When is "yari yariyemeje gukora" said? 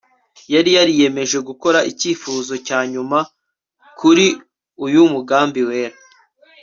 0.53-1.79